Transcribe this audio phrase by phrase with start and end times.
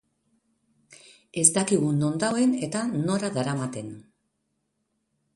[1.41, 3.93] Ez dakigu non dagoen eta nora daramaten.